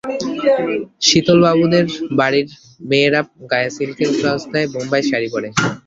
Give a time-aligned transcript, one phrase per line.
[1.07, 1.85] শীতলবাবুদের
[2.19, 2.47] বাড়ির
[2.89, 5.47] মেয়েরা গায়ে সিল্কের ব্লাউজ দেয়, বোম্বাই শাড়ি পরে।